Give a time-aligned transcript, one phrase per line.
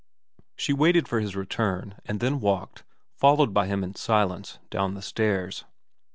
[0.55, 5.01] She waited for his return, and then walked, followed by him in silence, down the
[5.03, 5.63] stairs.